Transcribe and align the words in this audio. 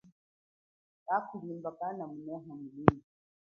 Kakhulimba 1.05 1.69
kananumeya 1.79 2.37
mulwiji. 2.45 3.05